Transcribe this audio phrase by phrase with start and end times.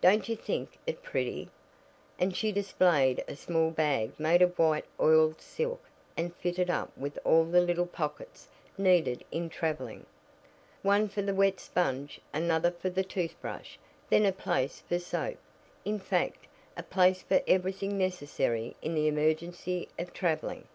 [0.00, 1.50] "Don't you think it pretty?"
[2.18, 5.84] and she displayed a small bag made of white oiled silk
[6.16, 10.06] and fitted up with all the little pockets needed in traveling.
[10.80, 13.76] One for the wet sponge, another for the toothbrush,
[14.08, 15.36] then a place for soap;
[15.84, 20.66] in fact, a place for everything necessary in the emergency of traveling.